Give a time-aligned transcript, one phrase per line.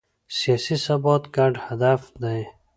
[0.37, 2.41] سیاسي ثبات ګډ هدف دی